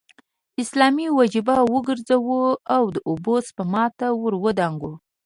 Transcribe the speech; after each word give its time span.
اسلامي 0.61 1.07
وجیبه 1.19 1.57
وګرځو 1.73 2.39
او 2.75 2.83
د 2.95 2.97
اوبو 3.09 3.33
سپما 3.47 3.85
ته 3.97 4.07
ور 4.21 4.33
ودانګو. 4.45 4.93